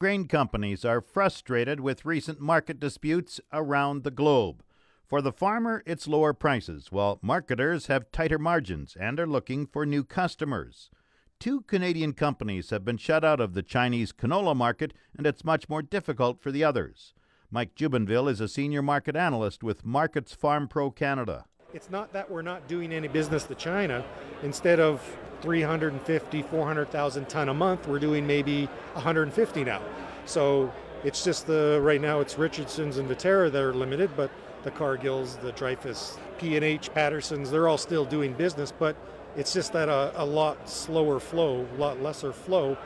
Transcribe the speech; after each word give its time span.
Grain 0.00 0.26
companies 0.26 0.82
are 0.82 1.02
frustrated 1.02 1.78
with 1.78 2.06
recent 2.06 2.40
market 2.40 2.80
disputes 2.80 3.38
around 3.52 4.02
the 4.02 4.10
globe. 4.10 4.62
For 5.06 5.20
the 5.20 5.30
farmer, 5.30 5.82
it's 5.84 6.08
lower 6.08 6.32
prices, 6.32 6.90
while 6.90 7.18
marketers 7.20 7.88
have 7.88 8.10
tighter 8.10 8.38
margins 8.38 8.96
and 8.98 9.20
are 9.20 9.26
looking 9.26 9.66
for 9.66 9.84
new 9.84 10.02
customers. 10.02 10.88
Two 11.38 11.60
Canadian 11.66 12.14
companies 12.14 12.70
have 12.70 12.82
been 12.82 12.96
shut 12.96 13.26
out 13.26 13.40
of 13.40 13.52
the 13.52 13.62
Chinese 13.62 14.10
canola 14.10 14.56
market, 14.56 14.94
and 15.18 15.26
it's 15.26 15.44
much 15.44 15.68
more 15.68 15.82
difficult 15.82 16.40
for 16.40 16.50
the 16.50 16.64
others. 16.64 17.12
Mike 17.50 17.74
Jubinville 17.74 18.30
is 18.30 18.40
a 18.40 18.48
senior 18.48 18.80
market 18.80 19.16
analyst 19.16 19.62
with 19.62 19.84
Markets 19.84 20.32
Farm 20.32 20.66
Pro 20.66 20.90
Canada. 20.90 21.44
It's 21.74 21.90
not 21.90 22.10
that 22.14 22.30
we're 22.30 22.40
not 22.40 22.66
doing 22.68 22.90
any 22.90 23.08
business 23.08 23.44
to 23.44 23.54
China. 23.54 24.02
Instead 24.42 24.80
of 24.80 25.02
350, 25.42 26.42
400,000 26.42 27.28
ton 27.28 27.48
a 27.48 27.54
month, 27.54 27.86
we're 27.88 27.98
doing 27.98 28.26
maybe 28.26 28.66
150 28.94 29.64
now. 29.64 29.80
So 30.26 30.72
it's 31.04 31.24
just 31.24 31.46
the 31.46 31.80
right 31.82 32.00
now 32.00 32.20
it's 32.20 32.38
Richardson's 32.38 32.98
and 32.98 33.08
Viterra 33.08 33.50
that 33.50 33.62
are 33.62 33.74
limited, 33.74 34.10
but 34.16 34.30
the 34.62 34.70
Cargills, 34.70 35.40
the 35.40 35.52
Dreyfus, 35.52 36.18
P&H, 36.38 36.92
Patersons, 36.92 37.50
they're 37.50 37.68
all 37.68 37.78
still 37.78 38.04
doing 38.04 38.34
business, 38.34 38.72
but 38.72 38.96
it's 39.36 39.52
just 39.52 39.72
that 39.72 39.88
a, 39.88 40.12
a 40.16 40.24
lot 40.24 40.68
slower 40.68 41.18
flow, 41.18 41.66
a 41.76 41.80
lot 41.80 42.02
lesser 42.02 42.32
flow, 42.32 42.76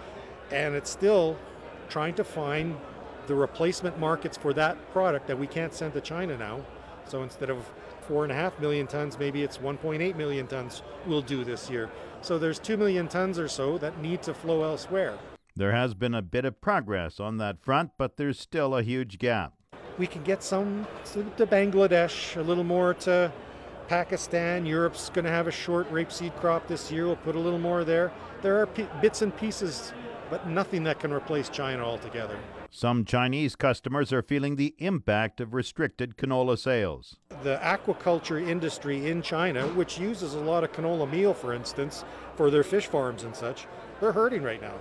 and 0.52 0.74
it's 0.74 0.90
still 0.90 1.36
trying 1.88 2.14
to 2.14 2.24
find 2.24 2.76
the 3.26 3.34
replacement 3.34 3.98
markets 3.98 4.36
for 4.36 4.52
that 4.52 4.76
product 4.92 5.26
that 5.26 5.38
we 5.38 5.46
can't 5.46 5.72
send 5.72 5.92
to 5.94 6.00
China 6.00 6.36
now. 6.36 6.60
So 7.06 7.22
instead 7.22 7.50
of 7.50 7.70
four 8.08 8.24
and 8.24 8.32
a 8.32 8.34
half 8.34 8.58
million 8.58 8.86
tons, 8.86 9.18
maybe 9.18 9.42
it's 9.42 9.58
1.8 9.58 10.16
million 10.16 10.46
tons 10.46 10.82
we'll 11.06 11.22
do 11.22 11.44
this 11.44 11.70
year. 11.70 11.90
So 12.22 12.38
there's 12.38 12.58
2 12.58 12.76
million 12.76 13.08
tons 13.08 13.38
or 13.38 13.48
so 13.48 13.78
that 13.78 14.00
need 14.00 14.22
to 14.22 14.34
flow 14.34 14.62
elsewhere. 14.64 15.18
There 15.56 15.72
has 15.72 15.94
been 15.94 16.14
a 16.14 16.22
bit 16.22 16.44
of 16.44 16.60
progress 16.60 17.20
on 17.20 17.36
that 17.38 17.62
front, 17.62 17.92
but 17.96 18.16
there's 18.16 18.40
still 18.40 18.76
a 18.76 18.82
huge 18.82 19.18
gap. 19.18 19.52
We 19.98 20.06
can 20.08 20.24
get 20.24 20.42
some 20.42 20.86
to 21.04 21.46
Bangladesh, 21.46 22.36
a 22.36 22.42
little 22.42 22.64
more 22.64 22.94
to 22.94 23.32
Pakistan. 23.86 24.66
Europe's 24.66 25.10
going 25.10 25.24
to 25.24 25.30
have 25.30 25.46
a 25.46 25.52
short 25.52 25.90
rapeseed 25.92 26.34
crop 26.36 26.66
this 26.66 26.90
year. 26.90 27.06
We'll 27.06 27.16
put 27.16 27.36
a 27.36 27.38
little 27.38 27.60
more 27.60 27.84
there. 27.84 28.12
There 28.42 28.60
are 28.60 28.66
p- 28.66 28.88
bits 29.00 29.22
and 29.22 29.36
pieces, 29.36 29.92
but 30.30 30.48
nothing 30.48 30.82
that 30.84 30.98
can 30.98 31.12
replace 31.12 31.48
China 31.48 31.84
altogether. 31.84 32.38
Some 32.76 33.04
Chinese 33.04 33.54
customers 33.54 34.12
are 34.12 34.20
feeling 34.20 34.56
the 34.56 34.74
impact 34.78 35.40
of 35.40 35.54
restricted 35.54 36.16
canola 36.16 36.58
sales. 36.58 37.14
The 37.44 37.60
aquaculture 37.62 38.44
industry 38.44 39.08
in 39.08 39.22
China, 39.22 39.68
which 39.68 39.96
uses 39.96 40.34
a 40.34 40.40
lot 40.40 40.64
of 40.64 40.72
canola 40.72 41.08
meal, 41.08 41.34
for 41.34 41.52
instance, 41.54 42.04
for 42.34 42.50
their 42.50 42.64
fish 42.64 42.88
farms 42.88 43.22
and 43.22 43.36
such, 43.36 43.68
they're 44.00 44.10
hurting 44.10 44.42
right 44.42 44.60
now. 44.60 44.74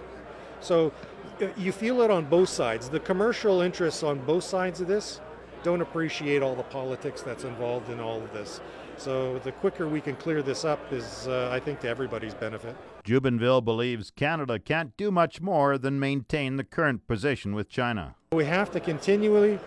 So 0.59 0.91
uh, 1.39 1.49
you 1.55 1.71
feel 1.71 2.01
it 2.01 2.09
on 2.09 2.25
both 2.25 2.49
sides. 2.49 2.89
The 2.89 2.99
commercial 2.99 3.61
interests 3.61 4.01
on 4.01 4.25
both 4.25 4.43
sides 4.43 4.81
of 4.81 4.87
this 4.87 5.21
don't 5.61 5.81
appreciate 5.81 6.41
all 6.41 6.55
the 6.55 6.63
politics 6.63 7.21
that's 7.21 7.43
involved 7.43 7.91
in 7.91 7.99
all 7.99 8.23
of 8.23 8.33
this. 8.33 8.59
So 8.97 9.37
the 9.37 9.51
quicker 9.51 9.87
we 9.87 10.01
can 10.01 10.15
clear 10.15 10.41
this 10.41 10.65
up 10.65 10.91
is, 10.91 11.27
uh, 11.27 11.51
I 11.51 11.59
think, 11.59 11.81
to 11.81 11.89
everybody's 11.89 12.33
benefit. 12.33 12.75
Jubinville 13.03 13.63
believes 13.63 14.11
Canada 14.11 14.57
can't 14.57 14.95
do 14.95 15.11
much 15.11 15.41
more 15.41 15.77
than 15.77 15.99
maintain 15.99 16.55
the 16.55 16.63
current 16.63 17.05
position 17.05 17.53
with 17.53 17.67
China. 17.67 18.15
We 18.31 18.45
have 18.45 18.71
to 18.71 18.79
continually 18.79 19.59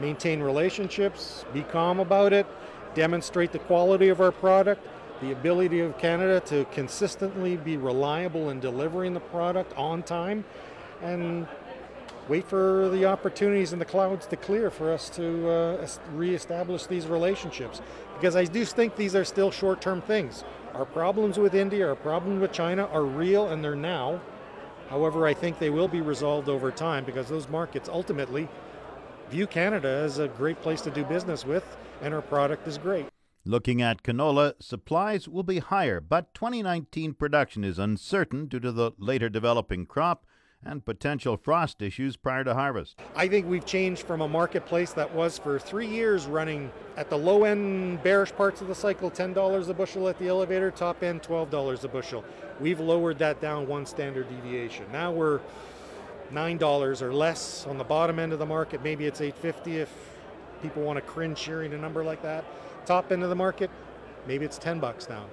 maintain 0.00 0.40
relationships, 0.40 1.44
be 1.52 1.62
calm 1.62 2.00
about 2.00 2.32
it, 2.32 2.46
demonstrate 2.94 3.52
the 3.52 3.60
quality 3.60 4.08
of 4.08 4.20
our 4.20 4.32
product, 4.32 4.86
the 5.20 5.30
ability 5.30 5.80
of 5.80 5.96
Canada 5.98 6.40
to 6.40 6.64
consistently 6.66 7.56
be 7.56 7.76
reliable 7.76 8.50
in 8.50 8.58
delivering 8.58 9.14
the 9.14 9.20
product 9.20 9.72
on 9.76 10.02
time, 10.02 10.44
and 11.02 11.46
wait 12.28 12.46
for 12.48 12.88
the 12.90 13.04
opportunities 13.04 13.72
and 13.72 13.80
the 13.80 13.84
clouds 13.84 14.26
to 14.26 14.36
clear 14.36 14.70
for 14.70 14.92
us 14.92 15.10
to 15.10 15.48
uh, 15.48 15.88
reestablish 16.12 16.86
these 16.86 17.06
relationships. 17.06 17.80
Because 18.14 18.34
I 18.34 18.44
do 18.44 18.64
think 18.64 18.96
these 18.96 19.14
are 19.14 19.24
still 19.24 19.50
short 19.50 19.80
term 19.80 20.00
things. 20.00 20.44
Our 20.74 20.84
problems 20.84 21.36
with 21.36 21.54
India, 21.54 21.88
our 21.88 21.96
problems 21.96 22.40
with 22.40 22.52
China 22.52 22.86
are 22.92 23.04
real 23.04 23.48
and 23.48 23.62
they're 23.62 23.74
now. 23.74 24.20
However, 24.88 25.26
I 25.26 25.34
think 25.34 25.58
they 25.58 25.70
will 25.70 25.88
be 25.88 26.00
resolved 26.00 26.48
over 26.48 26.70
time 26.70 27.04
because 27.04 27.28
those 27.28 27.48
markets 27.48 27.88
ultimately 27.88 28.48
view 29.30 29.46
Canada 29.46 29.88
as 29.88 30.18
a 30.18 30.28
great 30.28 30.60
place 30.62 30.80
to 30.82 30.90
do 30.90 31.04
business 31.04 31.44
with, 31.44 31.64
and 32.02 32.14
our 32.14 32.22
product 32.22 32.66
is 32.68 32.78
great. 32.78 33.06
Looking 33.44 33.80
at 33.80 34.02
canola, 34.02 34.54
supplies 34.60 35.28
will 35.28 35.42
be 35.42 35.58
higher, 35.58 36.00
but 36.00 36.34
2019 36.34 37.14
production 37.14 37.64
is 37.64 37.78
uncertain 37.78 38.46
due 38.46 38.60
to 38.60 38.70
the 38.70 38.92
later 38.98 39.28
developing 39.28 39.86
crop 39.86 40.26
and 40.64 40.84
potential 40.84 41.36
frost 41.36 41.80
issues 41.80 42.16
prior 42.16 42.44
to 42.44 42.54
harvest. 42.54 43.00
I 43.16 43.28
think 43.28 43.46
we've 43.46 43.64
changed 43.64 44.02
from 44.02 44.20
a 44.20 44.28
marketplace 44.28 44.92
that 44.92 45.14
was 45.14 45.38
for 45.38 45.58
three 45.58 45.86
years 45.86 46.26
running 46.26 46.70
at 46.96 47.08
the 47.08 47.16
low 47.16 47.44
end 47.44 48.02
bearish 48.02 48.32
parts 48.32 48.60
of 48.60 48.68
the 48.68 48.74
cycle 48.74 49.10
$10 49.10 49.68
a 49.68 49.74
bushel 49.74 50.08
at 50.08 50.18
the 50.18 50.28
elevator, 50.28 50.70
top 50.70 51.02
end 51.02 51.22
$12 51.22 51.84
a 51.84 51.88
bushel. 51.88 52.24
We've 52.60 52.80
lowered 52.80 53.18
that 53.18 53.40
down 53.40 53.66
one 53.66 53.86
standard 53.86 54.28
deviation. 54.28 54.84
Now 54.92 55.12
we're 55.12 55.40
$9 56.32 57.02
or 57.02 57.12
less 57.12 57.66
on 57.66 57.78
the 57.78 57.84
bottom 57.84 58.18
end 58.18 58.32
of 58.32 58.38
the 58.38 58.46
market. 58.46 58.82
Maybe 58.82 59.06
it's 59.06 59.20
850 59.20 59.78
if 59.78 59.92
people 60.62 60.82
want 60.82 60.96
to 60.96 61.02
cringe 61.02 61.40
hearing 61.42 61.72
a 61.72 61.78
number 61.78 62.04
like 62.04 62.22
that. 62.22 62.44
Top 62.86 63.12
end 63.12 63.22
of 63.22 63.28
the 63.28 63.36
market, 63.36 63.70
maybe 64.26 64.44
it's 64.44 64.58
10 64.58 64.80
bucks 64.80 65.08
now. 65.08 65.24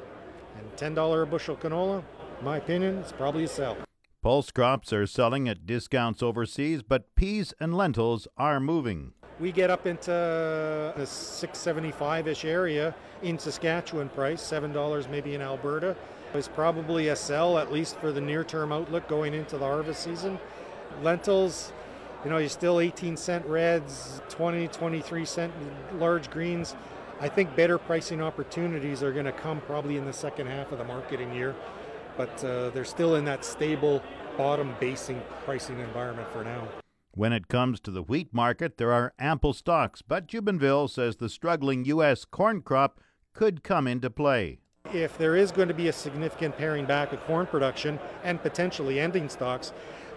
And 0.57 0.95
$10 0.95 1.23
a 1.23 1.25
bushel 1.25 1.55
canola, 1.55 2.03
my 2.41 2.57
opinion, 2.57 2.97
it's 2.97 3.11
probably 3.11 3.43
a 3.43 3.47
sell. 3.47 3.77
Pulse 4.23 4.49
crops 4.49 4.91
are 4.91 5.05
selling 5.05 5.47
at 5.47 5.67
discounts 5.67 6.23
overseas, 6.23 6.81
but 6.81 7.15
peas 7.15 7.53
and 7.59 7.77
lentils 7.77 8.27
are 8.35 8.59
moving. 8.59 9.13
We 9.39 9.51
get 9.51 9.69
up 9.69 9.85
into 9.85 10.09
the 10.09 11.03
675-ish 11.03 12.43
area 12.43 12.95
in 13.21 13.37
Saskatchewan 13.37 14.09
price, 14.09 14.41
$7 14.41 15.09
maybe 15.11 15.35
in 15.35 15.41
Alberta. 15.43 15.95
It's 16.33 16.47
probably 16.47 17.09
a 17.09 17.15
sell, 17.15 17.59
at 17.59 17.71
least 17.71 17.97
for 17.97 18.11
the 18.11 18.19
near-term 18.19 18.71
outlook 18.71 19.07
going 19.07 19.35
into 19.35 19.59
the 19.59 19.65
harvest 19.65 20.03
season. 20.03 20.39
Lentils, 21.03 21.71
you 22.23 22.31
know, 22.31 22.39
you're 22.39 22.49
still 22.49 22.79
18 22.79 23.17
cent 23.17 23.45
reds, 23.45 24.21
20, 24.29 24.67
23 24.69 25.25
cent 25.25 25.53
large 25.99 26.31
greens. 26.31 26.75
I 27.21 27.29
think 27.29 27.55
better 27.55 27.77
pricing 27.77 28.21
opportunities 28.21 29.03
are 29.03 29.11
going 29.11 29.25
to 29.25 29.31
come 29.31 29.61
probably 29.61 29.97
in 29.97 30.05
the 30.05 30.13
second 30.13 30.47
half 30.47 30.71
of 30.71 30.79
the 30.79 30.83
marketing 30.83 31.33
year 31.35 31.55
but 32.17 32.43
uh, 32.43 32.71
they're 32.71 32.83
still 32.83 33.15
in 33.15 33.25
that 33.25 33.45
stable 33.45 34.03
bottom 34.37 34.75
basing 34.79 35.21
pricing 35.45 35.79
environment 35.79 36.27
for 36.31 36.43
now. 36.43 36.67
When 37.11 37.33
it 37.33 37.47
comes 37.47 37.79
to 37.81 37.91
the 37.91 38.03
wheat 38.03 38.33
market, 38.33 38.77
there 38.77 38.91
are 38.91 39.13
ample 39.17 39.53
stocks, 39.53 40.01
but 40.01 40.27
Jubinville 40.27 40.89
says 40.89 41.15
the 41.15 41.29
struggling 41.29 41.85
U.S. 41.85 42.25
corn 42.25 42.61
crop 42.61 42.99
could 43.33 43.63
come 43.63 43.87
into 43.87 44.09
play. 44.09 44.59
If 44.93 45.17
there 45.17 45.35
is 45.35 45.51
going 45.51 45.67
to 45.67 45.73
be 45.73 45.87
a 45.87 45.93
significant 45.93 46.57
paring 46.57 46.85
back 46.85 47.11
of 47.13 47.19
corn 47.21 47.45
production 47.45 47.99
and 48.23 48.41
potentially 48.41 48.99
ending 48.99 49.29
stocks, 49.29 49.73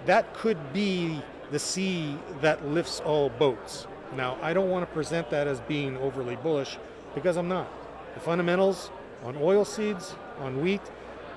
that 0.06 0.32
could 0.34 0.72
be 0.72 1.22
the 1.50 1.58
sea 1.58 2.16
that 2.40 2.66
lifts 2.66 3.00
all 3.00 3.30
boats. 3.30 3.86
Now, 4.16 4.38
I 4.42 4.52
don't 4.52 4.70
want 4.70 4.86
to 4.88 4.94
present 4.94 5.30
that 5.30 5.46
as 5.46 5.60
being 5.60 5.96
overly 5.98 6.36
bullish 6.36 6.78
because 7.14 7.36
I'm 7.36 7.48
not. 7.48 7.68
The 8.14 8.20
fundamentals 8.20 8.90
on 9.24 9.36
oil 9.36 9.64
seeds, 9.64 10.14
on 10.38 10.60
wheat, 10.60 10.82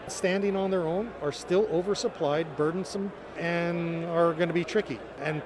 standing 0.08 0.56
on 0.56 0.72
their 0.72 0.88
own 0.88 1.12
are 1.22 1.32
still 1.32 1.66
oversupplied, 1.68 2.56
burdensome, 2.56 3.12
and 3.38 4.06
are 4.06 4.34
going 4.34 4.48
to 4.48 4.54
be 4.54 4.64
tricky. 4.64 5.00
And 5.22 5.42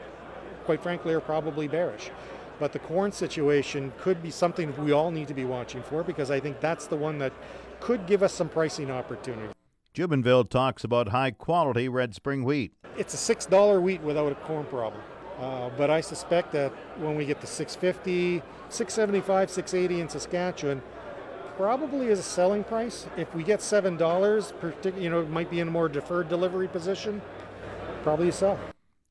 quite 0.68 0.84
frankly, 0.84 1.13
are 1.13 1.22
probably 1.22 1.68
bearish. 1.68 2.12
But 2.59 2.73
the 2.73 2.79
corn 2.79 3.12
situation 3.13 3.94
could 4.00 4.22
be 4.22 4.29
something 4.31 4.75
we 4.84 4.91
all 4.91 5.12
need 5.12 5.29
to 5.29 5.34
be 5.34 5.45
watching 5.45 5.81
for 5.81 6.03
because 6.03 6.29
I 6.29 6.40
think 6.41 6.59
that's 6.59 6.88
the 6.88 6.97
one 6.97 7.19
that 7.19 7.31
could 7.79 8.06
give 8.06 8.22
us 8.22 8.34
some 8.34 8.50
pricing 8.50 8.91
opportunity. 8.91 9.53
Jubinville 9.94 10.50
talks 10.50 10.84
about 10.84 11.07
high 11.07 11.31
quality 11.31 11.88
red 11.88 12.13
spring 12.13 12.44
wheat. 12.44 12.74
It's 12.97 13.13
a 13.13 13.35
$6 13.35 13.81
wheat 13.81 14.01
without 14.01 14.31
a 14.31 14.35
corn 14.35 14.66
problem. 14.66 15.01
Uh, 15.39 15.69
but 15.77 15.89
I 15.89 16.01
suspect 16.01 16.51
that 16.51 16.71
when 16.98 17.15
we 17.15 17.25
get 17.25 17.39
to 17.42 17.48
650, 17.48 18.42
675, 18.69 19.50
680 19.50 20.01
in 20.01 20.10
Saskatchewan, 20.10 20.81
probably 21.57 22.07
is 22.07 22.19
a 22.19 22.24
selling 22.24 22.63
price. 22.63 23.07
If 23.18 23.33
we 23.33 23.44
get 23.44 23.62
seven 23.62 23.98
dollars, 23.98 24.54
you 24.95 25.09
know, 25.09 25.21
it 25.21 25.30
might 25.30 25.50
be 25.50 25.59
in 25.59 25.68
a 25.68 25.71
more 25.71 25.89
deferred 25.89 26.30
delivery 26.30 26.68
position. 26.68 27.21
Probably 28.04 28.30
a 28.30 28.31
sell. 28.31 28.57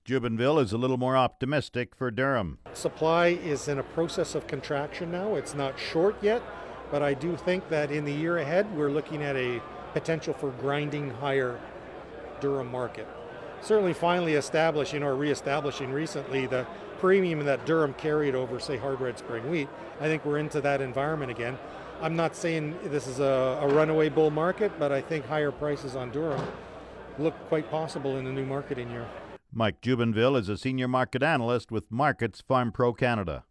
Jubinville 0.09 0.63
is 0.63 0.73
a 0.73 0.79
little 0.79 0.97
more 0.97 1.17
optimistic 1.17 1.97
for 1.97 2.13
durum. 2.13 2.59
Supply 2.73 3.27
is 3.27 3.67
in 3.67 3.81
a 3.81 3.83
process 3.83 4.37
of 4.37 4.47
contraction 4.47 5.11
now. 5.11 5.35
It's 5.35 5.55
not 5.55 5.77
short 5.79 6.17
yet, 6.23 6.41
but 6.93 7.03
I 7.03 7.13
do 7.13 7.37
think 7.37 7.69
that 7.71 7.91
in 7.91 8.05
the 8.05 8.13
year 8.13 8.39
ahead, 8.39 8.73
we're 8.77 8.91
looking 8.91 9.25
at 9.25 9.35
a 9.35 9.61
potential 9.93 10.33
for 10.33 10.51
grinding 10.53 11.11
higher 11.11 11.59
durum 12.41 12.71
market. 12.71 13.09
Certainly, 13.61 13.95
finally 13.95 14.35
establishing 14.35 15.03
or 15.03 15.17
reestablishing 15.17 15.91
recently 15.91 16.47
the 16.47 16.65
premium 17.01 17.45
that 17.45 17.67
durum 17.67 17.97
carried 17.99 18.37
over, 18.37 18.61
say, 18.61 18.77
hard 18.77 19.01
red 19.01 19.19
spring 19.19 19.51
wheat. 19.51 19.69
I 20.01 20.05
think 20.05 20.25
we're 20.25 20.39
into 20.39 20.61
that 20.61 20.81
environment 20.81 21.33
again. 21.33 21.59
I'm 22.01 22.15
not 22.15 22.37
saying 22.37 22.77
this 22.85 23.07
is 23.07 23.21
a, 23.21 23.59
a, 23.63 23.69
runaway 23.69 24.11
bull 24.11 24.31
market, 24.31 24.71
but 24.79 24.93
I 24.93 25.01
think 25.01 25.25
higher 25.25 25.51
prices 25.51 25.97
on 25.97 26.13
durum 26.13 26.45
look 27.19 27.35
quite 27.49 27.71
possible 27.71 28.19
in 28.19 28.25
the 28.25 28.33
new 28.33 28.45
marketing 28.45 28.91
year. 28.91 29.09
Mike 29.51 29.81
Jubinville 29.81 30.39
is 30.39 30.51
a 30.51 30.59
senior 30.59 30.89
market 30.89 31.23
analyst 31.23 31.73
with 31.73 31.91
Markets 31.91 32.43
Farm 32.43 32.71
Pro 32.71 32.93
Canada. 32.93 33.45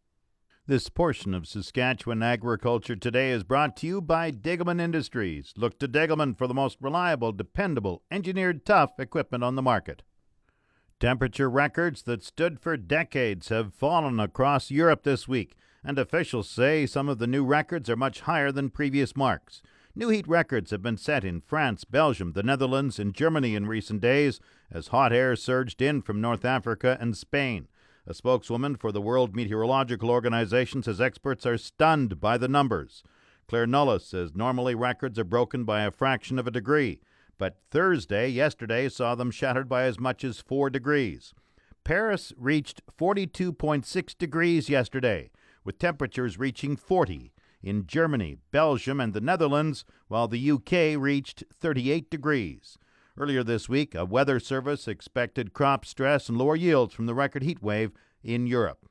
This 0.68 0.90
portion 0.90 1.34
of 1.34 1.48
Saskatchewan 1.48 2.22
Agriculture 2.22 2.96
Today 2.96 3.32
is 3.32 3.44
brought 3.44 3.76
to 3.78 3.88
you 3.88 4.02
by 4.02 4.32
Degelman 4.32 4.80
Industries. 4.80 5.54
Look 5.58 5.80
to 5.80 5.88
Degelman 5.88 6.38
for 6.38 6.46
the 6.46 6.54
most 6.54 6.78
reliable, 6.80 7.32
dependable, 7.32 8.04
engineered 8.12 8.66
tough 8.66 9.00
equipment 9.00 9.44
on 9.44 9.56
the 9.56 9.62
market. 9.64 10.04
Temperature 11.00 11.50
records 11.50 12.04
that 12.04 12.24
stood 12.24 12.60
for 12.60 12.78
decades 12.78 13.50
have 13.50 13.74
fallen 13.74 14.20
across 14.20 14.72
Europe 14.72 15.04
this 15.04 15.28
week, 15.28 15.56
and 15.86 16.00
officials 16.00 16.50
say 16.50 16.86
some 16.86 17.08
of 17.08 17.20
the 17.20 17.28
new 17.28 17.46
records 17.46 17.90
are 17.90 17.96
much 17.96 18.22
higher 18.22 18.52
than 18.52 18.70
previous 18.70 19.16
marks. 19.16 19.62
New 19.96 20.10
heat 20.10 20.28
records 20.28 20.72
have 20.72 20.82
been 20.82 20.98
set 20.98 21.24
in 21.24 21.40
France, 21.40 21.86
Belgium, 21.86 22.34
the 22.34 22.44
Netherlands, 22.44 23.00
and 23.00 23.14
Germany 23.14 23.56
in 23.56 23.68
recent 23.68 24.02
days 24.02 24.42
as 24.70 24.88
hot 24.88 25.14
air 25.14 25.36
surged 25.36 25.82
in 25.82 26.02
from 26.02 26.20
North 26.20 26.44
Africa 26.44 26.98
and 27.00 27.16
Spain. 27.16 27.68
A 28.08 28.14
spokeswoman 28.14 28.76
for 28.76 28.92
the 28.92 29.02
World 29.02 29.36
Meteorological 29.36 30.12
Organization 30.12 30.84
says 30.84 31.00
experts 31.00 31.46
are 31.46 31.58
stunned 31.58 32.20
by 32.20 32.38
the 32.38 32.48
numbers. 32.48 33.04
Claire 33.48 33.68
Nullis 33.68 34.02
says 34.02 34.36
normally 34.36 34.76
records 34.76 35.18
are 35.18 35.24
broken 35.24 35.64
by 35.64 35.84
a 35.84 35.92
fraction 35.92 36.38
of 36.38 36.48
a 36.48 36.52
degree, 36.52 37.00
but 37.38 37.58
Thursday, 37.72 38.28
yesterday, 38.28 38.90
saw 38.90 39.16
them 39.16 39.32
shattered 39.32 39.70
by 39.70 39.84
as 39.84 40.00
much 40.00 40.24
as 40.24 40.40
4 40.42 40.70
degrees. 40.70 41.34
Paris 41.84 42.34
reached 42.38 42.82
42.6 43.00 44.18
degrees 44.18 44.70
yesterday, 44.70 45.30
with 45.66 45.80
temperatures 45.80 46.40
reaching 46.40 46.78
40 46.78 47.34
in 47.62 47.88
Germany, 47.88 48.38
Belgium, 48.52 49.02
and 49.02 49.14
the 49.14 49.20
Netherlands, 49.20 49.84
while 50.08 50.28
the 50.28 50.52
UK 50.52 51.02
reached 51.02 51.44
38 51.52 52.10
degrees. 52.10 52.78
Earlier 53.18 53.44
this 53.44 53.68
week, 53.68 53.96
a 53.96 54.06
weather 54.06 54.40
service 54.40 54.88
expected 54.88 55.54
crop 55.54 55.84
stress 55.84 56.30
and 56.30 56.38
lower 56.38 56.56
yields 56.56 56.94
from 56.94 57.08
the 57.08 57.16
record 57.16 57.44
heat 57.44 57.64
wave 57.64 57.92
in 58.24 58.46
Europe. 58.46 58.86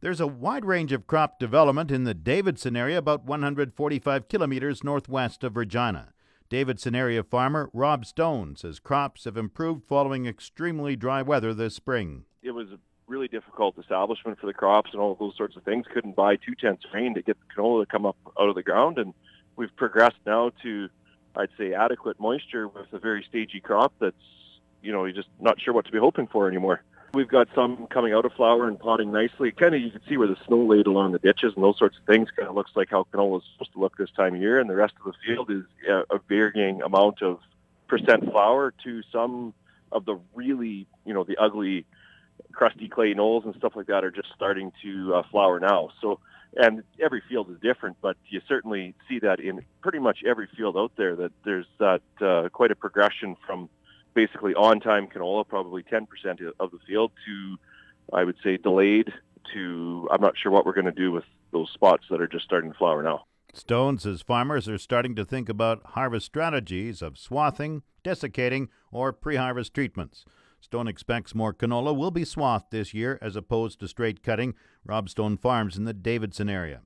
There's 0.00 0.20
a 0.20 0.26
wide 0.26 0.64
range 0.64 0.92
of 0.92 1.06
crop 1.06 1.40
development 1.40 1.90
in 1.90 2.04
the 2.04 2.14
Davidson 2.14 2.76
area, 2.76 2.98
about 2.98 3.24
145 3.24 4.28
kilometers 4.28 4.84
northwest 4.84 5.42
of 5.42 5.56
Regina. 5.56 6.12
Davidson 6.48 6.94
area 6.94 7.22
farmer 7.22 7.68
Rob 7.72 8.06
Stone 8.06 8.56
says 8.56 8.78
crops 8.78 9.24
have 9.24 9.36
improved 9.36 9.84
following 9.84 10.26
extremely 10.26 10.96
dry 10.96 11.20
weather 11.20 11.52
this 11.52 11.74
spring. 11.74 12.24
It 12.42 12.52
was 12.52 12.68
really 13.08 13.28
difficult 13.28 13.76
establishment 13.78 14.38
for 14.38 14.46
the 14.46 14.52
crops 14.52 14.90
and 14.92 15.00
all 15.00 15.14
those 15.14 15.36
sorts 15.36 15.56
of 15.56 15.62
things. 15.64 15.86
Couldn't 15.92 16.14
buy 16.14 16.36
two 16.36 16.54
tenths 16.54 16.84
rain 16.92 17.14
to 17.14 17.22
get 17.22 17.36
the 17.40 17.54
canola 17.54 17.82
to 17.82 17.86
come 17.86 18.06
up 18.06 18.16
out 18.38 18.48
of 18.48 18.54
the 18.54 18.62
ground, 18.62 18.98
and 18.98 19.14
we've 19.56 19.74
progressed 19.76 20.18
now 20.26 20.52
to, 20.62 20.88
I'd 21.34 21.48
say, 21.58 21.72
adequate 21.72 22.20
moisture 22.20 22.68
with 22.68 22.92
a 22.92 22.98
very 22.98 23.24
stagey 23.28 23.60
crop. 23.60 23.92
That's, 23.98 24.14
you 24.82 24.92
know, 24.92 25.04
you're 25.04 25.16
just 25.16 25.28
not 25.40 25.60
sure 25.60 25.74
what 25.74 25.86
to 25.86 25.92
be 25.92 25.98
hoping 25.98 26.26
for 26.26 26.48
anymore. 26.48 26.82
We've 27.14 27.28
got 27.28 27.48
some 27.54 27.86
coming 27.86 28.12
out 28.12 28.26
of 28.26 28.32
flower 28.34 28.68
and 28.68 28.78
potting 28.78 29.10
nicely. 29.10 29.50
Kind 29.50 29.74
of, 29.74 29.80
you 29.80 29.90
can 29.90 30.02
see 30.06 30.18
where 30.18 30.28
the 30.28 30.36
snow 30.46 30.58
laid 30.58 30.86
along 30.86 31.12
the 31.12 31.18
ditches 31.18 31.54
and 31.54 31.64
those 31.64 31.78
sorts 31.78 31.96
of 31.96 32.04
things. 32.04 32.28
Kind 32.36 32.48
of 32.48 32.54
looks 32.54 32.72
like 32.74 32.90
how 32.90 33.06
canola 33.10 33.38
is 33.38 33.44
supposed 33.54 33.72
to 33.72 33.80
look 33.80 33.96
this 33.96 34.10
time 34.10 34.34
of 34.34 34.40
year, 34.42 34.60
and 34.60 34.68
the 34.68 34.76
rest 34.76 34.92
of 35.04 35.12
the 35.12 35.18
field 35.26 35.50
is 35.50 35.62
a 35.88 36.20
varying 36.28 36.82
amount 36.82 37.22
of 37.22 37.40
percent 37.88 38.30
flower 38.30 38.74
to 38.84 39.02
some 39.10 39.54
of 39.90 40.04
the 40.04 40.18
really, 40.34 40.86
you 41.06 41.14
know, 41.14 41.24
the 41.24 41.38
ugly 41.38 41.86
crusty 42.52 42.88
clay 42.88 43.14
knolls 43.14 43.44
and 43.44 43.54
stuff 43.56 43.74
like 43.76 43.86
that 43.86 44.04
are 44.04 44.10
just 44.10 44.28
starting 44.34 44.72
to 44.82 45.14
uh, 45.14 45.22
flower 45.30 45.60
now. 45.60 45.90
So, 46.00 46.20
and 46.56 46.82
every 47.00 47.22
field 47.28 47.50
is 47.50 47.56
different, 47.60 47.96
but 48.00 48.16
you 48.28 48.40
certainly 48.48 48.94
see 49.08 49.18
that 49.20 49.38
in 49.40 49.64
pretty 49.80 49.98
much 49.98 50.18
every 50.26 50.48
field 50.56 50.76
out 50.76 50.92
there 50.96 51.14
that 51.16 51.32
there's 51.44 51.66
that 51.78 52.02
uh, 52.20 52.48
quite 52.50 52.70
a 52.70 52.76
progression 52.76 53.36
from 53.46 53.68
basically 54.14 54.54
on-time 54.54 55.06
canola, 55.06 55.46
probably 55.46 55.82
10% 55.82 56.06
of 56.58 56.70
the 56.70 56.78
field, 56.86 57.12
to 57.26 57.56
I 58.12 58.24
would 58.24 58.36
say 58.42 58.56
delayed 58.56 59.12
to 59.54 60.08
I'm 60.10 60.20
not 60.20 60.34
sure 60.36 60.50
what 60.50 60.66
we're 60.66 60.72
going 60.72 60.86
to 60.86 60.92
do 60.92 61.12
with 61.12 61.24
those 61.52 61.70
spots 61.72 62.04
that 62.10 62.20
are 62.20 62.26
just 62.26 62.44
starting 62.44 62.72
to 62.72 62.78
flower 62.78 63.02
now. 63.02 63.24
Stone 63.54 63.98
says 63.98 64.22
farmers 64.22 64.68
are 64.68 64.78
starting 64.78 65.14
to 65.16 65.24
think 65.24 65.48
about 65.48 65.80
harvest 65.86 66.26
strategies 66.26 67.00
of 67.02 67.18
swathing, 67.18 67.82
desiccating, 68.02 68.68
or 68.92 69.12
pre-harvest 69.12 69.74
treatments. 69.74 70.24
Stone 70.60 70.88
expects 70.88 71.34
more 71.34 71.54
canola 71.54 71.96
will 71.96 72.10
be 72.10 72.24
swathed 72.24 72.70
this 72.70 72.92
year 72.92 73.18
as 73.22 73.36
opposed 73.36 73.80
to 73.80 73.88
straight 73.88 74.22
cutting. 74.22 74.54
Rob 74.84 75.08
Stone 75.08 75.38
farms 75.38 75.76
in 75.76 75.84
the 75.84 75.94
Davidson 75.94 76.48
area. 76.48 76.82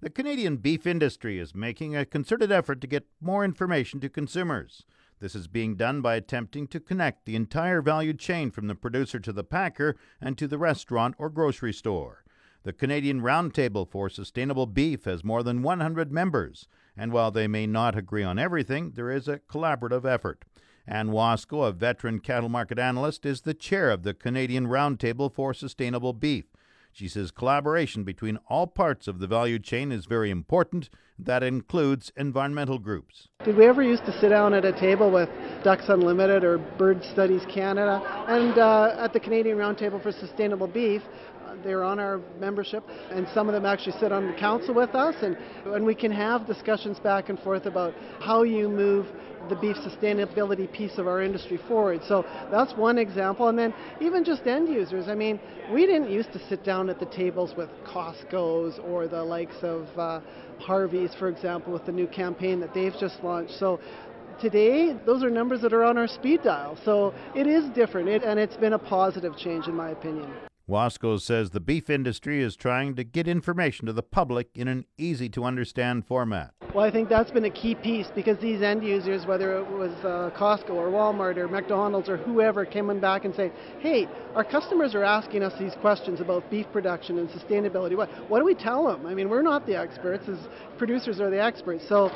The 0.00 0.10
Canadian 0.10 0.56
beef 0.56 0.86
industry 0.86 1.38
is 1.38 1.54
making 1.54 1.96
a 1.96 2.04
concerted 2.04 2.52
effort 2.52 2.80
to 2.80 2.86
get 2.86 3.06
more 3.20 3.44
information 3.44 4.00
to 4.00 4.08
consumers. 4.08 4.84
This 5.20 5.34
is 5.34 5.46
being 5.46 5.76
done 5.76 6.02
by 6.02 6.16
attempting 6.16 6.66
to 6.68 6.80
connect 6.80 7.24
the 7.24 7.36
entire 7.36 7.80
value 7.80 8.12
chain 8.12 8.50
from 8.50 8.66
the 8.66 8.74
producer 8.74 9.18
to 9.20 9.32
the 9.32 9.44
packer 9.44 9.96
and 10.20 10.36
to 10.36 10.46
the 10.46 10.58
restaurant 10.58 11.14
or 11.16 11.30
grocery 11.30 11.72
store. 11.72 12.24
The 12.64 12.72
Canadian 12.72 13.20
Roundtable 13.20 13.88
for 13.88 14.10
Sustainable 14.10 14.66
Beef 14.66 15.04
has 15.04 15.22
more 15.22 15.42
than 15.42 15.62
100 15.62 16.10
members, 16.10 16.66
and 16.96 17.12
while 17.12 17.30
they 17.30 17.46
may 17.46 17.66
not 17.66 17.96
agree 17.96 18.22
on 18.22 18.38
everything, 18.38 18.92
there 18.92 19.10
is 19.10 19.28
a 19.28 19.38
collaborative 19.38 20.04
effort. 20.04 20.44
Anne 20.86 21.08
Wasko, 21.08 21.66
a 21.66 21.72
veteran 21.72 22.20
cattle 22.20 22.48
market 22.48 22.78
analyst, 22.78 23.24
is 23.24 23.42
the 23.42 23.54
chair 23.54 23.90
of 23.90 24.02
the 24.02 24.12
Canadian 24.12 24.66
Roundtable 24.66 25.32
for 25.32 25.54
Sustainable 25.54 26.12
Beef. 26.12 26.44
She 26.92 27.08
says 27.08 27.32
collaboration 27.32 28.04
between 28.04 28.38
all 28.48 28.68
parts 28.68 29.08
of 29.08 29.18
the 29.18 29.26
value 29.26 29.58
chain 29.58 29.90
is 29.90 30.06
very 30.06 30.30
important. 30.30 30.90
That 31.18 31.42
includes 31.42 32.12
environmental 32.16 32.78
groups. 32.78 33.28
Did 33.44 33.56
we 33.56 33.66
ever 33.66 33.82
used 33.82 34.04
to 34.04 34.12
sit 34.20 34.28
down 34.28 34.54
at 34.54 34.64
a 34.64 34.72
table 34.72 35.10
with 35.10 35.28
Ducks 35.64 35.88
Unlimited 35.88 36.44
or 36.44 36.58
Bird 36.58 37.02
Studies 37.12 37.42
Canada 37.52 38.00
and 38.28 38.58
uh, 38.58 38.94
at 38.98 39.12
the 39.12 39.18
Canadian 39.18 39.58
Roundtable 39.58 40.00
for 40.02 40.12
Sustainable 40.12 40.68
Beef? 40.68 41.02
They're 41.64 41.84
on 41.84 41.98
our 41.98 42.20
membership, 42.38 42.84
and 43.10 43.26
some 43.32 43.48
of 43.48 43.54
them 43.54 43.64
actually 43.64 43.98
sit 43.98 44.12
on 44.12 44.26
the 44.26 44.34
council 44.34 44.74
with 44.74 44.94
us, 44.94 45.14
and, 45.22 45.36
and 45.66 45.84
we 45.84 45.94
can 45.94 46.12
have 46.12 46.46
discussions 46.46 46.98
back 46.98 47.28
and 47.28 47.38
forth 47.40 47.66
about 47.66 47.94
how 48.20 48.42
you 48.42 48.68
move 48.68 49.06
the 49.48 49.56
beef 49.56 49.76
sustainability 49.76 50.70
piece 50.70 50.98
of 50.98 51.06
our 51.06 51.22
industry 51.22 51.58
forward. 51.68 52.00
So 52.06 52.24
that's 52.50 52.72
one 52.74 52.98
example. 52.98 53.48
And 53.48 53.58
then 53.58 53.74
even 54.00 54.24
just 54.24 54.46
end 54.46 54.68
users. 54.68 55.08
I 55.08 55.14
mean, 55.14 55.40
we 55.72 55.86
didn't 55.86 56.10
used 56.10 56.32
to 56.32 56.48
sit 56.48 56.64
down 56.64 56.90
at 56.90 57.00
the 57.00 57.06
tables 57.06 57.54
with 57.56 57.70
Costco's 57.86 58.78
or 58.84 59.08
the 59.08 59.22
likes 59.22 59.56
of 59.62 59.86
uh, 59.98 60.20
Harvey's, 60.58 61.14
for 61.14 61.28
example, 61.28 61.72
with 61.72 61.86
the 61.86 61.92
new 61.92 62.06
campaign 62.06 62.60
that 62.60 62.74
they've 62.74 62.94
just 62.98 63.22
launched. 63.22 63.54
So 63.58 63.80
today, 64.40 64.96
those 65.06 65.22
are 65.22 65.30
numbers 65.30 65.60
that 65.62 65.72
are 65.72 65.84
on 65.84 65.98
our 65.98 66.08
speed 66.08 66.42
dial. 66.42 66.78
So 66.84 67.14
it 67.34 67.46
is 67.46 67.68
different, 67.70 68.08
it, 68.08 68.22
and 68.22 68.38
it's 68.38 68.56
been 68.56 68.72
a 68.72 68.78
positive 68.78 69.36
change, 69.36 69.68
in 69.68 69.74
my 69.74 69.90
opinion. 69.90 70.32
Wasko 70.68 71.20
says 71.20 71.50
the 71.50 71.60
beef 71.60 71.90
industry 71.90 72.42
is 72.42 72.56
trying 72.56 72.94
to 72.94 73.04
get 73.04 73.28
information 73.28 73.84
to 73.84 73.92
the 73.92 74.02
public 74.02 74.48
in 74.54 74.66
an 74.66 74.86
easy 74.96 75.28
to 75.28 75.44
understand 75.44 76.06
format. 76.06 76.54
Well, 76.74 76.84
I 76.84 76.90
think 76.90 77.10
that's 77.10 77.30
been 77.30 77.44
a 77.44 77.50
key 77.50 77.74
piece 77.74 78.06
because 78.14 78.38
these 78.38 78.62
end 78.62 78.82
users, 78.82 79.26
whether 79.26 79.58
it 79.58 79.70
was 79.70 79.92
uh, 80.02 80.30
Costco 80.34 80.70
or 80.70 80.88
Walmart 80.88 81.36
or 81.36 81.48
McDonald's 81.48 82.08
or 82.08 82.16
whoever, 82.16 82.64
coming 82.64 82.98
back 82.98 83.26
and 83.26 83.34
saying, 83.34 83.52
hey, 83.80 84.08
our 84.34 84.42
customers 84.42 84.94
are 84.94 85.04
asking 85.04 85.42
us 85.42 85.52
these 85.58 85.74
questions 85.82 86.20
about 86.20 86.50
beef 86.50 86.66
production 86.72 87.18
and 87.18 87.28
sustainability. 87.28 87.94
What, 87.94 88.08
what 88.30 88.38
do 88.38 88.46
we 88.46 88.54
tell 88.54 88.86
them? 88.86 89.04
I 89.04 89.12
mean, 89.12 89.28
we're 89.28 89.42
not 89.42 89.66
the 89.66 89.76
experts, 89.78 90.26
as 90.28 90.38
producers 90.78 91.20
are 91.20 91.28
the 91.28 91.42
experts. 91.42 91.84
So 91.88 92.10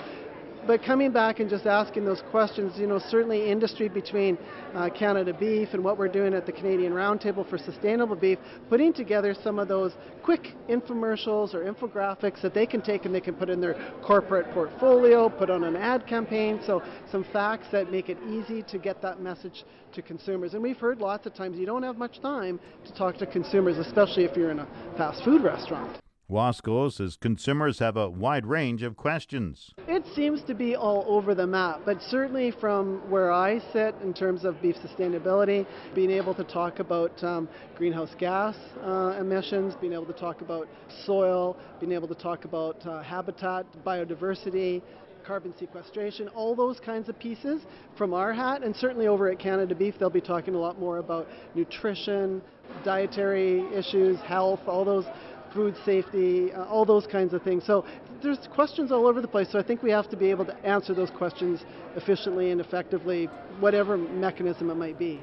but 0.69 0.85
coming 0.85 1.11
back 1.11 1.41
and 1.41 1.49
just 1.49 1.65
asking 1.65 2.05
those 2.05 2.23
questions, 2.31 2.75
you 2.77 2.87
know, 2.87 2.99
certainly 2.99 3.51
industry 3.51 3.89
between 3.89 4.37
uh, 4.75 4.91
Canada 4.91 5.33
Beef 5.33 5.71
and 5.73 5.83
what 5.83 5.97
we're 5.97 6.09
doing 6.09 6.35
at 6.35 6.45
the 6.45 6.53
Canadian 6.53 6.93
Roundtable 6.93 7.49
for 7.49 7.57
Sustainable 7.57 8.15
Beef, 8.15 8.39
putting 8.69 8.93
together 8.93 9.35
some 9.43 9.59
of 9.59 9.67
those 9.67 9.95
quick 10.23 10.49
infomercials 10.69 11.55
or 11.55 11.65
infographics 11.65 12.43
that 12.43 12.53
they 12.53 12.67
can 12.67 12.83
take 12.83 13.07
and 13.07 13.15
they 13.15 13.21
can 13.21 13.35
put 13.35 13.49
in 13.49 13.63
their 13.63 13.77
corporate 14.05 14.53
portfolio, 14.53 15.31
put 15.31 15.49
on 15.49 15.65
an 15.65 15.75
ad 15.75 16.07
campaign. 16.07 16.61
So 16.67 16.83
some 17.11 17.25
facts 17.33 17.69
that 17.73 17.91
make 17.91 18.11
it 18.11 18.19
easy 18.29 18.63
to 18.65 18.77
get 18.77 19.01
that 19.01 19.23
message 19.23 19.65
to 19.95 20.03
consumers. 20.03 20.53
And 20.53 20.63
we've 20.63 20.77
heard 20.77 20.99
lots 20.99 21.25
of 21.25 21.33
times 21.33 21.57
you 21.57 21.65
don't 21.65 21.83
have 21.83 21.97
much 21.97 22.21
time 22.21 22.61
to 22.85 22.93
talk 22.93 23.17
to 23.17 23.27
consumers, 23.27 23.79
especially 23.79 24.25
if 24.25 24.37
you're 24.37 24.51
in 24.51 24.59
a 24.59 24.69
fast 24.99 25.25
food 25.25 25.43
restaurant. 25.43 25.99
Wasko 26.31 26.93
says 26.93 27.17
consumers 27.17 27.79
have 27.79 27.97
a 27.97 28.11
wide 28.11 28.45
range 28.45 28.83
of 28.83 28.99
questions. 28.99 29.73
It 29.87 30.05
seems 30.15 30.43
to 30.43 30.55
be 30.55 30.77
all 30.77 31.07
over 31.09 31.35
the 31.35 31.47
map, 31.47 31.81
but 31.87 32.03
certainly 32.03 32.51
from 32.51 32.99
where 33.11 33.33
I 33.33 33.61
sit 33.73 33.95
in 34.03 34.13
terms 34.13 34.45
of 34.45 34.61
beef 34.61 34.77
sustainability, 34.77 35.67
being 35.95 36.11
able 36.11 36.35
to 36.35 36.45
talk 36.45 36.81
about 36.81 37.25
um, 37.25 37.49
greenhouse 37.77 38.15
gas 38.19 38.55
uh, 38.85 39.17
emissions, 39.19 39.75
being 39.81 39.95
able 39.95 40.05
to 40.05 40.13
talk 40.13 40.43
about 40.43 40.69
soil, 41.07 41.57
being 41.81 41.93
able 41.93 42.09
to 42.09 42.15
talk 42.15 42.45
about 42.45 42.87
uh, 42.87 43.03
habitat, 43.03 43.65
biodiversity, 43.83 44.83
carbon 45.27 45.55
sequestration, 45.59 46.29
all 46.29 46.55
those 46.55 46.79
kinds 46.81 47.09
of 47.09 47.19
pieces 47.19 47.63
from 47.97 48.13
our 48.13 48.35
hat. 48.35 48.63
And 48.63 48.77
certainly 48.77 49.07
over 49.07 49.31
at 49.31 49.39
Canada 49.39 49.75
Beef, 49.75 49.95
they'll 49.99 50.11
be 50.11 50.21
talking 50.21 50.55
a 50.55 50.59
lot 50.59 50.79
more 50.79 50.99
about 50.99 51.27
nutrition, 51.55 52.43
dietary 52.85 53.63
issues, 53.75 54.19
health, 54.21 54.61
all 54.67 54.85
those 54.85 55.05
food 55.53 55.77
safety, 55.85 56.53
uh, 56.53 56.65
all 56.65 56.85
those 56.85 57.07
kinds 57.07 57.35
of 57.35 57.43
things. 57.43 57.65
So 57.65 57.85
there's 58.23 58.47
questions 58.49 58.93
all 58.93 59.07
over 59.07 59.21
the 59.21 59.29
place. 59.29 59.51
So 59.51 59.59
I 59.59 59.63
think 59.63 59.83
we 59.83 59.91
have 59.91 60.09
to 60.11 60.17
be 60.17 60.31
able 60.31 60.45
to 60.47 60.57
answer 60.65 60.95
those 60.95 61.11
questions 61.11 61.65
efficiently 61.97 62.51
and 62.51 62.61
effectively, 62.61 63.27
whatever 63.61 63.97
mechanism 63.97 64.71
it 64.71 64.77
might 64.77 64.99
be. 64.99 65.21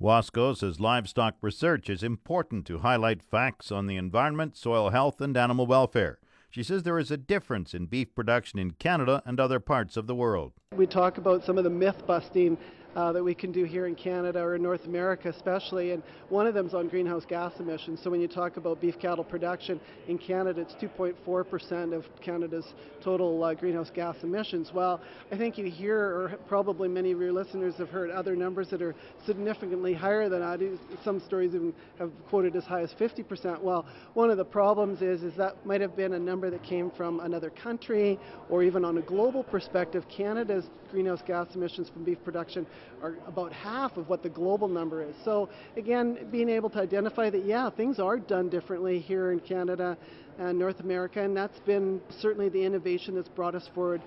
Wasko 0.00 0.56
says 0.56 0.78
livestock 0.78 1.34
research 1.40 1.90
is 1.90 2.04
important 2.04 2.66
to 2.66 2.78
highlight 2.78 3.20
facts 3.20 3.72
on 3.72 3.86
the 3.86 3.96
environment, 3.96 4.56
soil 4.56 4.90
health, 4.90 5.20
and 5.20 5.36
animal 5.36 5.66
welfare. 5.66 6.18
She 6.50 6.62
says 6.62 6.82
there 6.82 6.98
is 6.98 7.10
a 7.10 7.16
difference 7.16 7.74
in 7.74 7.86
beef 7.86 8.14
production 8.14 8.58
in 8.58 8.70
Canada 8.72 9.22
and 9.26 9.38
other 9.38 9.60
parts 9.60 9.96
of 9.96 10.06
the 10.06 10.14
world. 10.14 10.52
We 10.74 10.86
talk 10.86 11.18
about 11.18 11.44
some 11.44 11.58
of 11.58 11.64
the 11.64 11.70
myth 11.70 12.06
busting 12.06 12.56
uh, 12.98 13.12
that 13.12 13.22
we 13.22 13.32
can 13.32 13.52
do 13.52 13.62
here 13.62 13.86
in 13.86 13.94
Canada 13.94 14.40
or 14.40 14.56
in 14.56 14.62
North 14.62 14.84
America, 14.84 15.28
especially. 15.28 15.92
And 15.92 16.02
one 16.30 16.48
of 16.48 16.54
them 16.54 16.66
is 16.66 16.74
on 16.74 16.88
greenhouse 16.88 17.24
gas 17.24 17.52
emissions. 17.60 18.00
So 18.02 18.10
when 18.10 18.20
you 18.20 18.26
talk 18.26 18.56
about 18.56 18.80
beef 18.80 18.98
cattle 18.98 19.22
production 19.22 19.80
in 20.08 20.18
Canada, 20.18 20.62
it's 20.62 20.74
2.4% 20.82 21.96
of 21.96 22.04
Canada's 22.20 22.66
total 23.00 23.44
uh, 23.44 23.54
greenhouse 23.54 23.90
gas 23.94 24.16
emissions. 24.24 24.72
Well, 24.74 25.00
I 25.30 25.38
think 25.38 25.56
you 25.58 25.66
hear, 25.66 25.96
or 25.96 26.38
probably 26.48 26.88
many 26.88 27.12
of 27.12 27.20
your 27.20 27.32
listeners 27.32 27.74
have 27.76 27.88
heard 27.88 28.10
other 28.10 28.34
numbers 28.34 28.68
that 28.70 28.82
are 28.82 28.96
significantly 29.24 29.94
higher 29.94 30.28
than 30.28 30.40
that. 30.40 30.58
Some 31.04 31.20
stories 31.20 31.54
even 31.54 31.72
have 32.00 32.10
quoted 32.28 32.56
as 32.56 32.64
high 32.64 32.82
as 32.82 32.90
50%. 32.98 33.62
Well, 33.62 33.86
one 34.14 34.28
of 34.28 34.38
the 34.38 34.44
problems 34.44 35.02
is, 35.02 35.22
is 35.22 35.36
that 35.36 35.64
might 35.64 35.80
have 35.80 35.94
been 35.94 36.14
a 36.14 36.18
number 36.18 36.50
that 36.50 36.64
came 36.64 36.90
from 36.90 37.20
another 37.20 37.50
country, 37.50 38.18
or 38.50 38.64
even 38.64 38.84
on 38.84 38.98
a 38.98 39.02
global 39.02 39.44
perspective, 39.44 40.04
Canada's 40.08 40.64
greenhouse 40.90 41.22
gas 41.26 41.46
emissions 41.54 41.90
from 41.90 42.02
beef 42.02 42.18
production 42.24 42.66
are 43.02 43.16
about 43.26 43.52
half 43.52 43.96
of 43.96 44.08
what 44.08 44.22
the 44.22 44.28
global 44.28 44.68
number 44.68 45.02
is. 45.02 45.14
So 45.24 45.48
again, 45.76 46.28
being 46.30 46.48
able 46.48 46.70
to 46.70 46.80
identify 46.80 47.30
that, 47.30 47.44
yeah, 47.44 47.70
things 47.70 47.98
are 47.98 48.18
done 48.18 48.48
differently 48.48 48.98
here 49.00 49.32
in 49.32 49.40
Canada 49.40 49.96
and 50.38 50.58
North 50.58 50.80
America, 50.80 51.22
and 51.22 51.36
that's 51.36 51.58
been 51.60 52.00
certainly 52.20 52.48
the 52.48 52.62
innovation 52.62 53.14
that's 53.14 53.28
brought 53.28 53.54
us 53.54 53.68
forward 53.74 54.02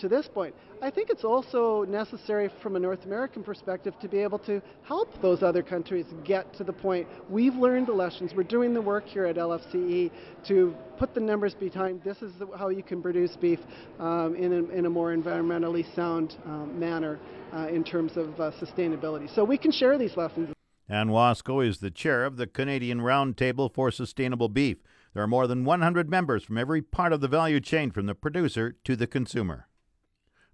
to 0.00 0.08
this 0.08 0.28
point. 0.28 0.54
I 0.82 0.90
think 0.90 1.10
it's 1.10 1.24
also 1.24 1.84
necessary 1.84 2.50
from 2.62 2.76
a 2.76 2.78
North 2.78 3.04
American 3.04 3.42
perspective 3.42 3.94
to 4.00 4.08
be 4.08 4.18
able 4.18 4.38
to 4.40 4.62
help 4.82 5.20
those 5.20 5.42
other 5.42 5.62
countries 5.62 6.06
get 6.24 6.52
to 6.54 6.64
the 6.64 6.72
point. 6.72 7.06
We've 7.28 7.54
learned 7.54 7.86
the 7.86 7.92
lessons. 7.92 8.32
We're 8.34 8.42
doing 8.44 8.72
the 8.74 8.80
work 8.80 9.06
here 9.06 9.26
at 9.26 9.36
LFCE 9.36 10.10
to 10.48 10.74
put 10.98 11.14
the 11.14 11.20
numbers 11.20 11.54
behind 11.54 12.02
this 12.02 12.22
is 12.22 12.32
how 12.56 12.68
you 12.68 12.82
can 12.82 13.02
produce 13.02 13.36
beef 13.36 13.60
um, 13.98 14.34
in, 14.36 14.52
a, 14.52 14.64
in, 14.76 14.86
a, 14.86 14.90
more 14.90 15.14
environmentally 15.14 15.84
sound 15.94 16.36
um, 16.44 16.78
manner 16.78 17.18
uh, 17.52 17.68
in 17.68 17.84
terms 17.84 18.16
of 18.16 18.40
uh, 18.40 18.50
sustainability. 18.52 19.32
So 19.34 19.44
we 19.44 19.58
can 19.58 19.72
share 19.72 19.98
these 19.98 20.16
lessons. 20.16 20.50
Anne 20.88 21.08
Wasko 21.08 21.64
is 21.64 21.78
the 21.78 21.90
chair 21.90 22.24
of 22.24 22.36
the 22.36 22.46
Canadian 22.46 23.00
Roundtable 23.00 23.72
for 23.72 23.90
Sustainable 23.90 24.48
Beef. 24.48 24.78
There 25.14 25.22
are 25.22 25.28
more 25.28 25.46
than 25.46 25.64
100 25.64 26.08
members 26.08 26.44
from 26.44 26.58
every 26.58 26.82
part 26.82 27.12
of 27.12 27.20
the 27.20 27.28
value 27.28 27.60
chain, 27.60 27.90
from 27.90 28.06
the 28.06 28.14
producer 28.14 28.76
to 28.84 28.96
the 28.96 29.06
consumer. 29.06 29.68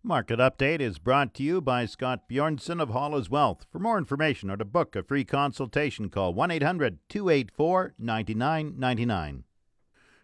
Market 0.07 0.39
Update 0.39 0.79
is 0.79 1.01
brought 1.01 1.35
to 1.35 1.43
you 1.43 1.61
by 1.61 1.85
Scott 1.85 2.29
Bjornson 2.31 2.81
of 2.81 2.91
Hall's 2.91 3.29
Wealth. 3.29 3.67
For 3.73 3.81
more 3.81 3.99
information 3.99 4.53
or 4.53 4.57
to 4.57 4.65
book 4.65 4.95
a 4.95 5.03
free 5.03 5.25
consultation, 5.25 6.11
call 6.11 6.33
1 6.33 6.53
800 6.53 7.01
284 7.09 7.95
9999. 7.99 9.43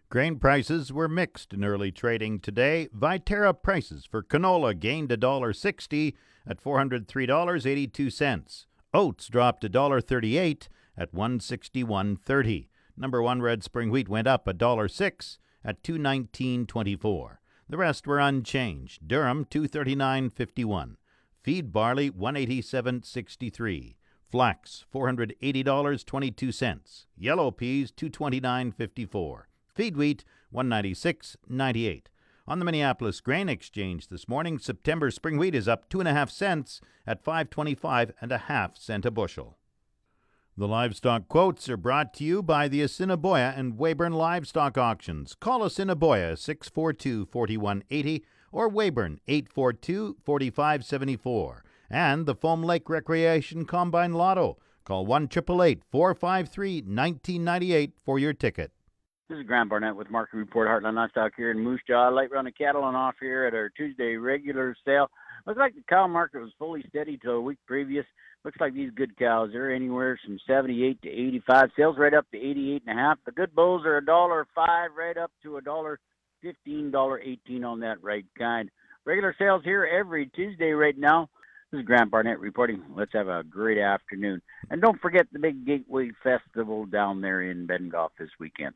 Grain 0.09 0.39
prices 0.39 0.93
were 0.93 1.09
mixed 1.09 1.53
in 1.53 1.65
early 1.65 1.91
trading 1.91 2.39
today. 2.39 2.87
Viterra 2.97 3.61
prices 3.61 4.07
for 4.07 4.23
canola 4.23 4.79
gained 4.79 5.09
$1.60 5.09 6.15
at 6.47 6.63
$403.82. 6.63 8.67
Oats 8.95 9.27
dropped 9.27 9.65
$1.38 9.65 10.69
at 10.97 11.13
161.30. 11.13 12.69
Number 12.97 13.21
1 13.21 13.43
red 13.43 13.65
spring 13.65 13.91
wheat 13.91 14.09
went 14.09 14.29
up 14.29 14.47
$1.06 14.47 15.39
at 15.65 15.83
219.24. 15.83 17.39
The 17.69 17.77
rest 17.79 18.07
were 18.07 18.19
unchanged. 18.19 19.09
durum 19.09 19.49
239.51, 19.49 20.97
feed 21.43 21.73
barley 21.73 22.11
187.63, 22.11 23.95
flax 24.31 24.85
$480.22, 24.93 27.05
yellow 27.17 27.51
peas 27.51 27.91
229.54, 27.93 29.43
feed 29.75 29.97
wheat 29.97 30.25
196.98. 30.53 32.03
On 32.47 32.59
the 32.59 32.65
Minneapolis 32.65 33.21
Grain 33.21 33.49
Exchange 33.49 34.09
this 34.09 34.29
morning, 34.29 34.59
September 34.59 35.13
spring 35.13 35.39
wheat 35.39 35.55
is 35.55 35.69
up 35.69 35.89
two 35.89 36.01
and 36.01 36.09
a 36.09 36.13
half 36.13 36.29
cents 36.29 36.81
at 37.07 37.23
525 37.23 38.11
and 38.21 38.33
a 38.33 38.39
half 38.39 38.77
cent 38.77 39.07
a 39.07 39.13
bushel. 39.13 39.57
The 40.55 40.69
livestock 40.69 41.29
quotes 41.29 41.71
are 41.71 41.79
brought 41.79 42.13
to 42.15 42.25
you 42.25 42.43
by 42.43 42.69
the 42.69 42.83
Assiniboia 42.83 43.55
and 43.57 43.79
Weyburn 43.79 44.13
Livestock 44.13 44.77
Auctions. 44.77 45.35
Call 45.35 45.65
Assiniboia 45.65 46.37
642 46.37 47.25
4180 47.25 48.23
or 48.53 48.69
Weyburn 48.69 49.19
842 49.27 50.19
4574. 50.23 51.65
And 51.89 52.27
the 52.27 52.35
Foam 52.35 52.63
Lake 52.63 52.91
Recreation 52.91 53.65
Combine 53.65 54.13
Lotto. 54.13 54.59
Call 54.85 55.07
1-888-453-1998 55.07 57.93
for 58.05 58.19
your 58.19 58.35
ticket. 58.35 58.73
This 59.31 59.39
is 59.39 59.47
Grant 59.47 59.71
Barnett 59.71 59.97
with 59.97 60.11
Market 60.11 60.37
Report 60.37 60.69
Heartland 60.69 60.97
Livestock 60.97 61.33
here 61.35 61.51
in 61.51 61.61
Moose 61.61 61.81
Jaw. 61.89 62.11
Light 62.11 62.31
run 62.31 62.47
of 62.47 62.55
cattle 62.59 62.83
on 62.83 62.95
off 62.95 63.15
here 63.19 63.47
at 63.47 63.55
our 63.55 63.71
Tuesday 63.71 64.17
regular 64.17 64.77
sale. 64.85 65.09
Looks 65.47 65.59
like 65.59 65.75
the 65.75 65.83
cow 65.89 66.07
market 66.07 66.43
was 66.43 66.53
fully 66.59 66.85
steady 66.89 67.17
till 67.17 67.33
a 67.33 67.41
week 67.41 67.57
previous. 67.67 68.05
Looks 68.45 68.61
like 68.61 68.75
these 68.75 68.91
good 68.95 69.17
cows 69.17 69.55
are 69.55 69.71
anywhere 69.71 70.19
from 70.25 70.39
78 70.47 71.01
to 71.03 71.09
85. 71.09 71.71
Sales 71.77 71.97
right 71.97 72.13
up 72.13 72.29
to 72.33 72.37
88 72.37 72.83
and 72.87 72.99
a 72.99 73.03
half. 73.03 73.19
The 73.25 73.33
good 73.33 73.55
bulls 73.55 73.87
are 73.87 73.99
a 73.99 74.05
dollar 74.05 74.47
five 74.55 74.91
right 74.97 75.17
up 75.17 75.31
to 75.45 75.59
a 75.59 75.63
dollar 75.63 76.01
fifteen, 76.43 76.91
dollar 76.91 77.21
eighteen 77.21 77.65
on 77.65 77.81
that 77.81 78.03
right 78.03 78.27
kind. 78.39 78.71
Regular 79.05 79.35
sales 79.39 79.63
here 79.65 79.85
every 79.85 80.27
Tuesday 80.27 80.73
right 80.73 80.99
now. 80.99 81.29
This 81.71 81.81
is 81.81 81.87
Grant 81.87 82.11
Barnett 82.11 82.39
reporting. 82.41 82.83
Let's 82.95 83.13
have 83.15 83.29
a 83.29 83.43
great 83.45 83.79
afternoon. 83.79 84.43
And 84.71 84.83
don't 84.83 85.01
forget 85.01 85.27
the 85.33 85.39
big 85.39 85.65
Gateway 85.65 86.11
Festival 86.23 86.85
down 86.85 87.21
there 87.21 87.43
in 87.43 87.67
Bengough 87.67 88.11
this 88.19 88.29
weekend. 88.39 88.75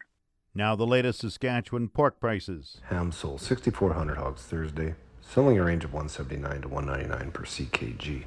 Now 0.55 0.75
the 0.75 0.87
latest 0.87 1.21
Saskatchewan 1.21 1.89
pork 1.89 2.19
prices. 2.19 2.81
Ham 2.85 3.13
sold 3.13 3.43
6,400 3.43 4.17
hogs 4.17 4.43
Thursday, 4.43 4.95
selling 5.21 5.59
a 5.59 5.65
range 5.65 5.85
of 5.85 5.93
179 5.93 6.63
to 6.63 6.69
199 6.69 7.33
per 7.33 7.43
CKG. 7.43 8.25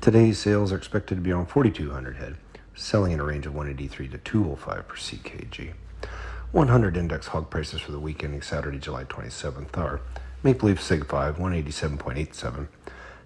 Today's 0.00 0.38
sales 0.38 0.72
are 0.72 0.76
expected 0.76 1.14
to 1.16 1.20
be 1.20 1.30
around 1.30 1.46
4,200 1.46 2.16
head, 2.16 2.36
selling 2.74 3.12
in 3.12 3.20
a 3.20 3.24
range 3.24 3.46
of 3.46 3.54
183 3.54 4.08
to 4.08 4.18
205 4.18 4.88
per 4.88 4.96
CKG. 4.96 5.74
100 6.50 6.96
index 6.96 7.28
hog 7.28 7.50
prices 7.50 7.80
for 7.80 7.92
the 7.92 8.00
week 8.00 8.24
ending 8.24 8.42
Saturday, 8.42 8.78
July 8.78 9.04
27th 9.04 9.78
are 9.78 10.00
Maple 10.42 10.68
Leaf 10.68 10.82
Sig 10.82 11.06
5 11.06 11.36
187.87, 11.36 12.66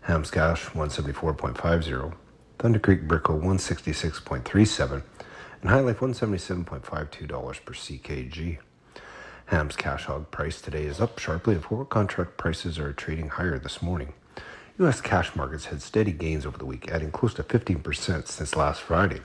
Hams 0.02 0.30
Cash 0.30 0.66
174.50, 0.66 2.14
Thunder 2.58 2.78
Creek 2.78 3.08
Brickle 3.08 3.40
166.37, 3.40 5.02
and 5.62 5.70
HyLife 5.70 5.96
$177.52 5.96 7.64
per 7.64 7.72
CKG. 7.72 8.58
Ham's 9.46 9.76
cash 9.76 10.04
hog 10.04 10.30
price 10.30 10.60
today 10.60 10.84
is 10.84 11.00
up 11.00 11.18
sharply, 11.18 11.54
and 11.54 11.64
forward 11.64 11.88
contract 11.88 12.36
prices 12.36 12.78
are 12.78 12.92
trading 12.92 13.28
higher 13.28 13.58
this 13.58 13.80
morning. 13.80 14.12
U.S. 14.78 15.00
cash 15.00 15.34
markets 15.34 15.64
had 15.64 15.80
steady 15.80 16.12
gains 16.12 16.44
over 16.44 16.58
the 16.58 16.66
week, 16.66 16.90
adding 16.90 17.10
close 17.10 17.32
to 17.32 17.42
15% 17.42 18.26
since 18.26 18.56
last 18.56 18.82
Friday. 18.82 19.22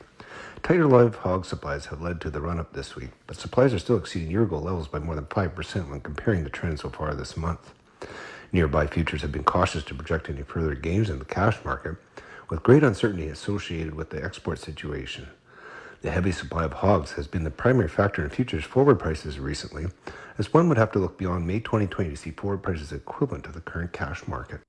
Tighter 0.64 0.88
live 0.88 1.16
hog 1.16 1.44
supplies 1.44 1.88
have 1.88 2.02
led 2.02 2.22
to 2.22 2.30
the 2.30 2.40
run 2.40 2.58
up 2.58 2.72
this 2.72 2.96
week, 2.96 3.10
but 3.28 3.36
supplies 3.36 3.74
are 3.74 3.80
still 3.80 3.98
exceeding 3.98 4.32
year 4.32 4.44
ago 4.44 4.58
levels 4.60 4.88
by 4.88 5.00
more 5.00 5.14
than 5.14 5.26
5% 5.26 5.90
when 5.90 6.00
comparing 6.00 6.46
the 6.46 6.50
trend 6.50 6.80
so 6.80 6.90
far 6.90 7.14
this 7.14 7.36
month. 7.36 7.74
Nearby 8.54 8.88
futures 8.88 9.24
have 9.24 9.34
been 9.34 9.44
cautious 9.44 9.84
to 9.84 9.94
project 9.94 10.30
any 10.30 10.44
further 10.44 10.74
gains 10.74 11.10
in 11.10 11.20
the 11.20 11.26
cash 11.26 11.58
market, 11.66 11.98
with 12.50 12.64
great 12.64 12.82
uncertainty 12.84 13.28
associated 13.28 13.94
with 13.94 14.10
the 14.10 14.24
export 14.24 14.58
situation. 14.58 15.28
The 16.02 16.12
heavy 16.12 16.32
supply 16.32 16.64
of 16.64 16.74
hogs 16.74 17.12
has 17.14 17.28
been 17.28 17.44
the 17.44 17.52
primary 17.52 17.90
factor 17.90 18.24
in 18.24 18.30
futures 18.30 18.64
forward 18.64 19.00
prices 19.00 19.38
recently, 19.38 19.88
as 20.38 20.54
one 20.54 20.70
would 20.70 20.78
have 20.78 20.94
to 20.94 21.00
look 21.00 21.18
beyond 21.18 21.46
May 21.46 21.60
2020 21.60 22.12
to 22.12 22.16
see 22.16 22.32
forward 22.32 22.64
prices 22.64 22.94
equivalent 22.94 23.44
to 23.44 23.52
the 23.52 23.60
current 23.60 23.92
cash 23.92 24.26
market. 24.30 24.62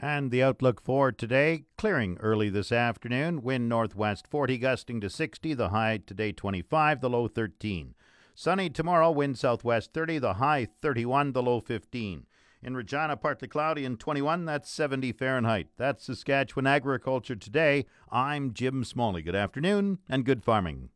And 0.00 0.30
the 0.30 0.44
outlook 0.44 0.80
for 0.80 1.10
today 1.10 1.64
clearing 1.76 2.18
early 2.20 2.50
this 2.50 2.70
afternoon. 2.70 3.42
Wind 3.42 3.68
northwest 3.68 4.28
40, 4.28 4.56
gusting 4.58 5.00
to 5.00 5.10
60. 5.10 5.54
The 5.54 5.70
high 5.70 5.98
today 6.06 6.30
25, 6.30 7.00
the 7.00 7.10
low 7.10 7.26
13. 7.26 7.94
Sunny 8.32 8.70
tomorrow, 8.70 9.10
wind 9.10 9.36
southwest 9.36 9.92
30, 9.92 10.20
the 10.20 10.34
high 10.34 10.68
31, 10.80 11.32
the 11.32 11.42
low 11.42 11.58
15. 11.58 12.26
In 12.62 12.76
Regina, 12.76 13.16
partly 13.16 13.48
cloudy 13.48 13.84
and 13.84 13.98
21, 13.98 14.44
that's 14.44 14.70
70 14.70 15.12
Fahrenheit. 15.12 15.68
That's 15.76 16.04
Saskatchewan 16.04 16.68
agriculture 16.68 17.36
today. 17.36 17.84
I'm 18.10 18.52
Jim 18.52 18.84
Smalley. 18.84 19.22
Good 19.22 19.34
afternoon 19.34 19.98
and 20.08 20.24
good 20.24 20.44
farming. 20.44 20.90